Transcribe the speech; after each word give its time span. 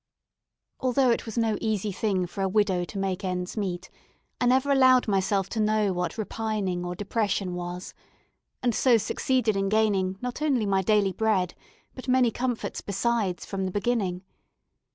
Although 0.79 1.11
it 1.11 1.27
was 1.27 1.37
no 1.37 1.59
easy 1.61 1.91
thing 1.91 2.25
for 2.25 2.41
a 2.41 2.49
widow 2.49 2.83
to 2.85 2.97
make 2.97 3.23
ends 3.23 3.55
meet, 3.55 3.91
I 4.39 4.47
never 4.47 4.71
allowed 4.71 5.07
myself 5.07 5.47
to 5.49 5.59
know 5.59 5.93
what 5.93 6.17
repining 6.17 6.83
or 6.83 6.95
depression 6.95 7.53
was, 7.53 7.93
and 8.63 8.73
so 8.73 8.97
succeeded 8.97 9.55
in 9.55 9.69
gaining 9.69 10.17
not 10.19 10.41
only 10.41 10.65
my 10.65 10.81
daily 10.81 11.11
bread, 11.11 11.53
but 11.93 12.07
many 12.07 12.31
comforts 12.31 12.81
besides 12.81 13.45
from 13.45 13.65
the 13.65 13.71
beginning. 13.71 14.23